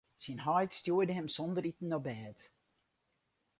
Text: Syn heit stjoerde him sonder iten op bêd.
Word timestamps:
Syn 0.21 0.39
heit 0.45 0.73
stjoerde 0.79 1.13
him 1.17 1.27
sonder 1.35 1.65
iten 1.71 1.95
op 1.97 2.03
bêd. 2.07 2.39